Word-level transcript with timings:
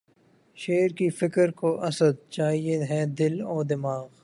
شعر 0.57 0.89
کی 0.97 1.09
فکر 1.19 1.51
کو 1.59 1.69
اسدؔ! 1.87 2.15
چاہیے 2.29 2.77
ہے 2.89 3.01
دل 3.17 3.35
و 3.45 3.61
دماغ 3.63 4.03